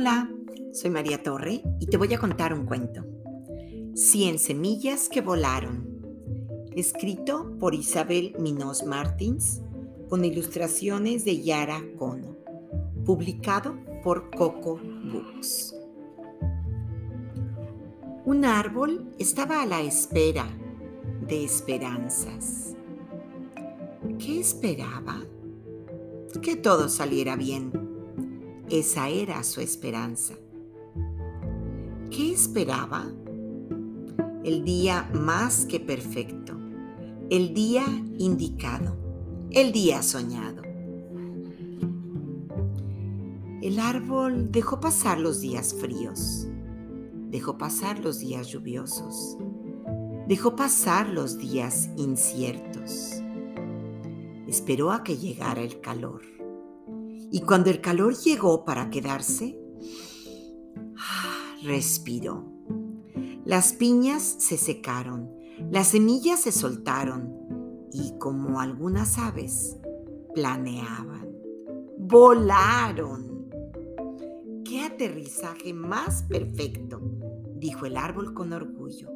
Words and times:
Hola, 0.00 0.30
soy 0.72 0.88
María 0.88 1.22
Torre 1.22 1.62
y 1.78 1.86
te 1.86 1.98
voy 1.98 2.14
a 2.14 2.18
contar 2.18 2.54
un 2.54 2.64
cuento. 2.64 3.04
Cien 3.94 4.38
semillas 4.38 5.10
que 5.10 5.20
volaron. 5.20 5.86
Escrito 6.74 7.58
por 7.58 7.74
Isabel 7.74 8.34
Minos 8.38 8.86
Martins 8.86 9.60
con 10.08 10.24
ilustraciones 10.24 11.26
de 11.26 11.42
Yara 11.42 11.82
Cono. 11.98 12.34
Publicado 13.04 13.76
por 14.02 14.30
Coco 14.30 14.80
Books. 15.12 15.76
Un 18.24 18.46
árbol 18.46 19.12
estaba 19.18 19.60
a 19.60 19.66
la 19.66 19.82
espera 19.82 20.46
de 21.28 21.44
esperanzas. 21.44 22.74
¿Qué 24.18 24.40
esperaba? 24.40 25.20
Que 26.40 26.56
todo 26.56 26.88
saliera 26.88 27.36
bien. 27.36 27.79
Esa 28.70 29.08
era 29.08 29.42
su 29.42 29.60
esperanza. 29.60 30.34
¿Qué 32.08 32.32
esperaba? 32.32 33.10
El 34.44 34.64
día 34.64 35.10
más 35.12 35.66
que 35.66 35.80
perfecto, 35.80 36.56
el 37.30 37.52
día 37.52 37.84
indicado, 38.18 38.96
el 39.50 39.72
día 39.72 40.04
soñado. 40.04 40.62
El 43.60 43.80
árbol 43.80 44.52
dejó 44.52 44.78
pasar 44.78 45.18
los 45.18 45.40
días 45.40 45.74
fríos, 45.74 46.46
dejó 47.28 47.58
pasar 47.58 47.98
los 47.98 48.20
días 48.20 48.46
lluviosos, 48.46 49.36
dejó 50.28 50.54
pasar 50.54 51.08
los 51.08 51.38
días 51.38 51.90
inciertos. 51.96 53.20
Esperó 54.46 54.92
a 54.92 55.02
que 55.02 55.16
llegara 55.16 55.60
el 55.60 55.80
calor. 55.80 56.39
Y 57.30 57.42
cuando 57.42 57.70
el 57.70 57.80
calor 57.80 58.16
llegó 58.16 58.64
para 58.64 58.90
quedarse, 58.90 59.58
respiró. 61.62 62.44
Las 63.44 63.72
piñas 63.72 64.22
se 64.22 64.56
secaron, 64.56 65.30
las 65.70 65.88
semillas 65.88 66.40
se 66.40 66.52
soltaron 66.52 67.40
y 67.92 68.18
como 68.18 68.60
algunas 68.60 69.18
aves 69.18 69.76
planeaban, 70.34 71.28
volaron. 71.98 73.48
¡Qué 74.64 74.82
aterrizaje 74.82 75.74
más 75.74 76.22
perfecto! 76.24 77.00
dijo 77.56 77.86
el 77.86 77.96
árbol 77.96 78.34
con 78.34 78.52
orgullo. 78.52 79.08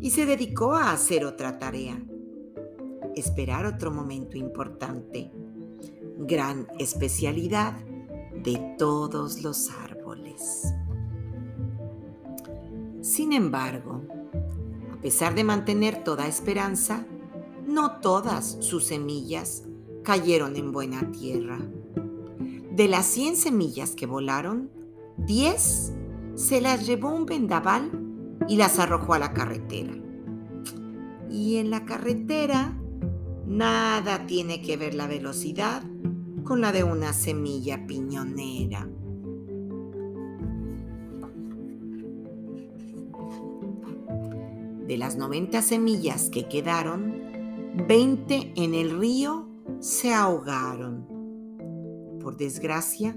Y 0.00 0.10
se 0.10 0.26
dedicó 0.26 0.74
a 0.74 0.92
hacer 0.92 1.24
otra 1.24 1.58
tarea, 1.58 2.02
esperar 3.14 3.66
otro 3.66 3.90
momento 3.90 4.36
importante, 4.36 5.30
gran 6.26 6.68
especialidad 6.78 7.74
de 8.42 8.74
todos 8.78 9.42
los 9.42 9.70
árboles. 9.70 10.66
Sin 13.00 13.32
embargo, 13.32 14.02
a 14.92 15.00
pesar 15.00 15.34
de 15.34 15.44
mantener 15.44 16.04
toda 16.04 16.28
esperanza, 16.28 17.06
no 17.66 18.00
todas 18.00 18.58
sus 18.60 18.84
semillas 18.84 19.64
cayeron 20.02 20.56
en 20.56 20.72
buena 20.72 21.10
tierra. 21.10 21.58
De 22.72 22.86
las 22.86 23.06
100 23.06 23.36
semillas 23.36 23.92
que 23.92 24.06
volaron, 24.06 24.70
10 25.16 25.92
se 26.34 26.60
las 26.60 26.86
llevó 26.86 27.14
un 27.14 27.26
vendaval 27.26 27.90
y 28.46 28.56
las 28.56 28.78
arrojó 28.78 29.14
a 29.14 29.18
la 29.18 29.32
carretera. 29.32 29.94
Y 31.30 31.56
en 31.56 31.70
la 31.70 31.84
carretera 31.84 32.78
nada 33.46 34.26
tiene 34.26 34.60
que 34.60 34.76
ver 34.76 34.94
la 34.94 35.06
velocidad 35.06 35.82
la 36.56 36.72
de 36.72 36.82
una 36.82 37.12
semilla 37.12 37.86
piñonera. 37.86 38.88
De 44.86 44.96
las 44.98 45.16
90 45.16 45.62
semillas 45.62 46.30
que 46.30 46.48
quedaron, 46.48 47.14
20 47.86 48.54
en 48.56 48.74
el 48.74 48.98
río 48.98 49.48
se 49.78 50.12
ahogaron. 50.12 51.06
Por 52.20 52.36
desgracia, 52.36 53.16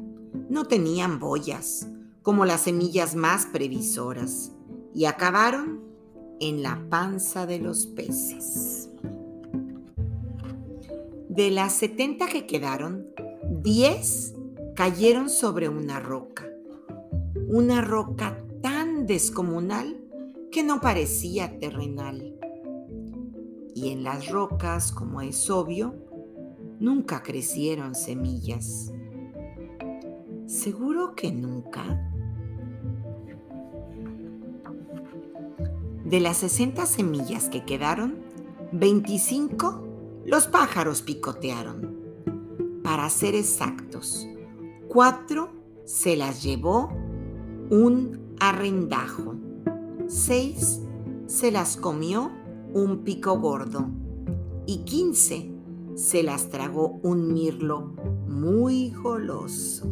no 0.50 0.66
tenían 0.66 1.20
boyas, 1.20 1.88
como 2.22 2.46
las 2.46 2.62
semillas 2.62 3.16
más 3.16 3.48
previsoras, 3.48 4.52
y 4.94 5.06
acabaron 5.06 5.82
en 6.40 6.62
la 6.62 6.86
panza 6.90 7.48
de 7.48 7.58
los 7.58 7.88
peces. 7.88 8.90
De 11.30 11.50
las 11.50 11.74
70 11.74 12.28
que 12.28 12.46
quedaron, 12.46 13.13
10 13.64 14.36
cayeron 14.76 15.30
sobre 15.30 15.70
una 15.70 16.02
roca, 16.02 16.46
una 17.48 17.80
roca 17.80 18.38
tan 18.62 19.06
descomunal 19.06 20.04
que 20.52 20.64
no 20.64 20.82
parecía 20.82 21.60
terrenal. 21.60 22.38
Y 23.74 23.92
en 23.92 24.04
las 24.04 24.28
rocas, 24.30 24.92
como 24.92 25.22
es 25.22 25.50
obvio, 25.50 25.96
nunca 26.82 27.24
crecieron 27.24 27.96
semillas. 27.96 28.92
¿Seguro 30.46 31.16
que 31.16 31.32
nunca? 31.32 32.12
De 36.04 36.20
las 36.20 36.36
60 36.36 36.86
semillas 36.86 37.48
que 37.48 37.64
quedaron, 37.64 38.18
25 38.74 39.88
los 40.26 40.48
pájaros 40.48 41.02
picotearon. 41.02 41.93
Para 42.84 43.10
ser 43.10 43.34
exactos, 43.34 44.28
cuatro 44.90 45.50
se 45.86 46.18
las 46.18 46.44
llevó 46.44 46.90
un 47.70 48.36
arrendajo. 48.40 49.36
Seis 50.08 50.82
se 51.26 51.52
las 51.52 51.78
comió 51.78 52.32
un 52.74 53.04
pico 53.04 53.40
gordo 53.40 53.88
y 54.66 54.80
quince 54.80 55.50
se 55.96 56.24
las 56.24 56.50
tragó 56.50 57.00
un 57.04 57.34
mirlo 57.34 57.94
muy 58.28 58.92
goloso. 58.92 59.88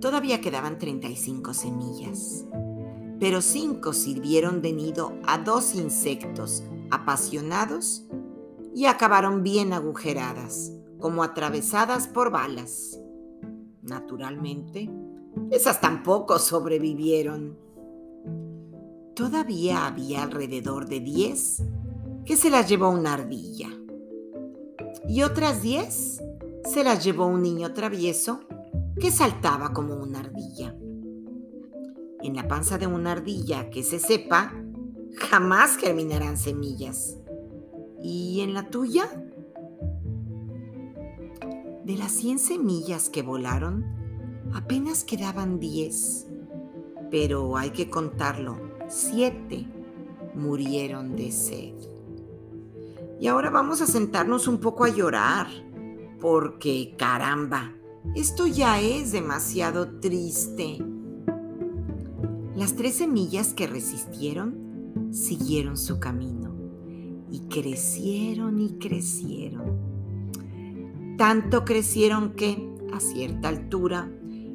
Todavía 0.00 0.40
quedaban 0.40 0.78
35 0.78 1.54
semillas, 1.54 2.44
pero 3.20 3.40
cinco 3.40 3.92
sirvieron 3.92 4.62
de 4.62 4.72
nido 4.72 5.12
a 5.24 5.38
dos 5.38 5.76
insectos 5.76 6.64
apasionados 6.90 8.04
y 8.74 8.86
acabaron 8.86 9.42
bien 9.42 9.72
agujeradas, 9.72 10.72
como 10.98 11.22
atravesadas 11.22 12.08
por 12.08 12.30
balas. 12.30 13.00
Naturalmente, 13.82 14.90
esas 15.50 15.80
tampoco 15.80 16.38
sobrevivieron. 16.38 17.58
Todavía 19.14 19.86
había 19.86 20.22
alrededor 20.22 20.88
de 20.88 21.00
diez 21.00 21.62
que 22.24 22.36
se 22.36 22.50
las 22.50 22.68
llevó 22.68 22.90
una 22.90 23.14
ardilla. 23.14 23.68
Y 25.08 25.22
otras 25.22 25.62
diez 25.62 26.22
se 26.64 26.84
las 26.84 27.04
llevó 27.04 27.26
un 27.26 27.42
niño 27.42 27.72
travieso 27.72 28.40
que 28.98 29.10
saltaba 29.10 29.72
como 29.72 29.96
una 29.96 30.20
ardilla. 30.20 30.76
En 32.22 32.36
la 32.36 32.46
panza 32.46 32.78
de 32.78 32.86
una 32.86 33.12
ardilla 33.12 33.68
que 33.68 33.82
se 33.82 33.98
sepa, 33.98 34.52
jamás 35.16 35.76
germinarán 35.76 36.36
semillas. 36.36 37.18
¿Y 38.02 38.40
en 38.40 38.52
la 38.52 38.68
tuya? 38.68 39.04
De 41.84 41.96
las 41.96 42.12
100 42.12 42.38
semillas 42.38 43.08
que 43.08 43.22
volaron, 43.22 43.84
apenas 44.52 45.04
quedaban 45.04 45.60
10. 45.60 46.26
Pero 47.10 47.56
hay 47.56 47.70
que 47.70 47.88
contarlo, 47.88 48.58
7 48.88 49.68
murieron 50.34 51.14
de 51.14 51.30
sed. 51.30 51.74
Y 53.20 53.28
ahora 53.28 53.50
vamos 53.50 53.80
a 53.82 53.86
sentarnos 53.86 54.48
un 54.48 54.58
poco 54.58 54.84
a 54.84 54.88
llorar, 54.88 55.46
porque 56.20 56.94
caramba, 56.98 57.72
esto 58.16 58.46
ya 58.46 58.80
es 58.80 59.12
demasiado 59.12 60.00
triste. 60.00 60.78
Las 62.56 62.74
tres 62.74 62.96
semillas 62.96 63.54
que 63.54 63.66
resistieron 63.66 65.10
siguieron 65.12 65.76
su 65.76 66.00
camino 66.00 66.51
crecieron 67.52 68.60
y 68.60 68.78
crecieron. 68.78 69.76
Tanto 71.18 71.64
crecieron 71.64 72.32
que, 72.32 72.66
a 72.92 72.98
cierta 72.98 73.48
altura, 73.48 74.10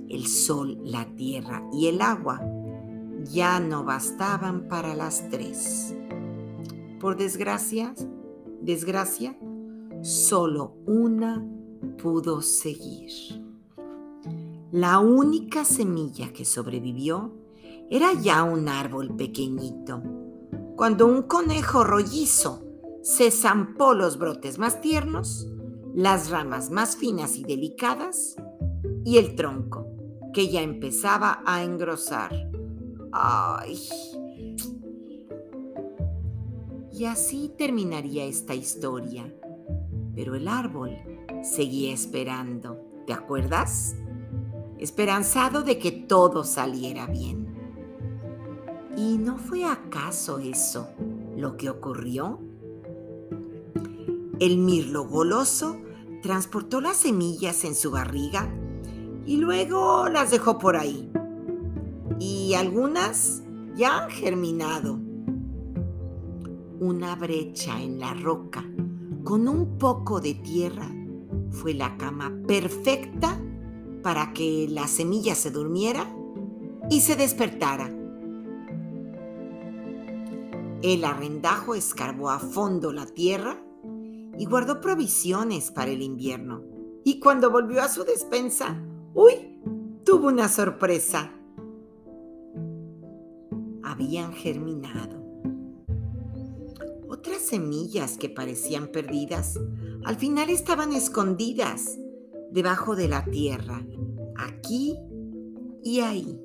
el 0.10 0.26
sol, 0.26 0.80
la 0.84 1.06
tierra 1.16 1.64
y 1.72 1.88
el 1.88 2.02
agua 2.02 2.42
ya 3.24 3.60
no 3.60 3.84
bastaban 3.84 4.68
para 4.68 4.96
las 4.96 5.30
tres. 5.30 5.96
Por 7.00 7.18
desgracia, 7.18 7.94
desgracia, 8.62 9.38
solo 10.02 10.74
una 10.88 11.46
pudo 12.02 12.42
seguir. 12.42 13.12
La 14.72 15.00
única 15.00 15.66
semilla 15.66 16.34
que 16.34 16.46
sobrevivió 16.46 17.32
era 17.92 18.14
ya 18.14 18.44
un 18.44 18.68
árbol 18.68 19.16
pequeñito. 19.16 20.02
Cuando 20.76 21.06
un 21.06 21.24
conejo 21.24 21.84
rollizo 21.84 22.67
se 23.08 23.32
zampó 23.32 23.94
los 23.94 24.18
brotes 24.18 24.60
más 24.60 24.82
tiernos, 24.82 25.48
las 25.96 26.30
ramas 26.30 26.72
más 26.72 26.98
finas 26.98 27.38
y 27.38 27.46
delicadas, 27.46 28.36
y 29.06 29.18
el 29.18 29.34
tronco, 29.38 29.88
que 30.34 30.50
ya 30.50 30.62
empezaba 30.62 31.42
a 31.46 31.64
engrosar. 31.64 32.52
¡Ay! 33.14 33.80
Y 36.92 37.06
así 37.06 37.50
terminaría 37.58 38.26
esta 38.26 38.54
historia. 38.54 39.34
Pero 40.14 40.36
el 40.36 40.50
árbol 40.50 40.92
seguía 41.44 41.94
esperando, 41.94 42.78
¿te 43.08 43.14
acuerdas? 43.14 43.96
Esperanzado 44.80 45.62
de 45.62 45.80
que 45.80 45.94
todo 45.94 46.44
saliera 46.44 47.08
bien. 47.08 47.56
¿Y 48.98 49.18
no 49.18 49.38
fue 49.38 49.64
acaso 49.64 50.40
eso 50.40 50.90
lo 51.38 51.56
que 51.56 51.70
ocurrió? 51.70 52.47
El 54.40 54.60
mirlo 54.60 55.08
goloso 55.08 55.78
transportó 56.22 56.80
las 56.80 56.98
semillas 56.98 57.64
en 57.64 57.74
su 57.74 57.90
barriga 57.90 58.48
y 59.26 59.38
luego 59.38 60.10
las 60.10 60.30
dejó 60.30 60.60
por 60.60 60.76
ahí. 60.76 61.12
Y 62.20 62.54
algunas 62.54 63.42
ya 63.76 64.04
han 64.04 64.12
germinado. 64.12 65.00
Una 66.80 67.16
brecha 67.16 67.82
en 67.82 68.00
la 68.00 68.14
roca 68.14 68.64
con 69.24 69.48
un 69.48 69.80
poco 69.80 70.22
de 70.22 70.36
tierra 70.36 70.88
fue 71.50 71.74
la 71.74 71.98
cama 71.98 72.32
perfecta 72.48 73.42
para 74.04 74.34
que 74.34 74.68
la 74.70 74.88
semilla 74.88 75.34
se 75.34 75.50
durmiera 75.50 76.16
y 76.92 77.02
se 77.02 77.16
despertara. 77.16 77.92
El 80.84 81.04
arrendajo 81.04 81.74
escarbó 81.74 82.30
a 82.30 82.38
fondo 82.38 82.94
la 82.94 83.08
tierra 83.08 83.64
y 84.38 84.46
guardó 84.46 84.82
provisiones 84.82 85.72
para 85.72 85.92
el 85.92 86.02
invierno. 86.02 86.64
Y 87.04 87.20
cuando 87.20 87.50
volvió 87.50 87.82
a 87.82 87.90
su 87.90 88.04
despensa, 88.04 88.82
¡uy! 89.14 89.58
tuvo 90.08 90.28
una 90.28 90.48
sorpresa. 90.48 91.34
Habían 93.84 94.32
germinado. 94.32 95.22
Otras 97.10 97.42
semillas 97.42 98.18
que 98.18 98.30
parecían 98.30 98.88
perdidas, 98.88 99.60
al 100.06 100.16
final 100.16 100.50
estaban 100.50 100.94
escondidas 100.94 101.98
debajo 102.52 102.96
de 102.96 103.10
la 103.10 103.26
tierra, 103.26 103.86
aquí 104.38 104.98
y 105.84 106.00
ahí. 106.00 106.40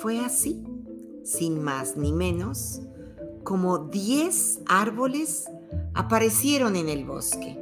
Fue 0.00 0.20
así, 0.20 0.64
sin 1.22 1.62
más 1.62 1.98
ni 1.98 2.12
menos, 2.12 2.80
como 3.44 3.78
diez 3.90 4.60
árboles 4.66 5.44
aparecieron 5.98 6.76
en 6.76 6.88
el 6.88 7.04
bosque. 7.04 7.58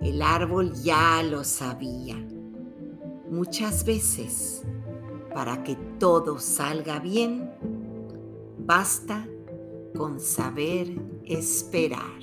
El 0.00 0.20
árbol 0.22 0.72
ya 0.74 1.22
lo 1.22 1.44
sabía. 1.44 2.16
Muchas 3.30 3.84
veces, 3.84 4.64
para 5.32 5.62
que 5.62 5.76
todo 6.00 6.40
salga 6.40 6.98
bien, 6.98 7.48
basta 8.58 9.24
con 9.96 10.18
saber 10.18 11.00
esperar. 11.24 12.18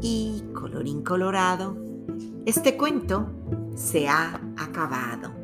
Y 0.00 0.42
colorín 0.54 1.02
colorado, 1.02 1.76
este 2.46 2.78
cuento 2.78 3.28
se 3.74 4.08
ha 4.08 4.40
acabado. 4.56 5.35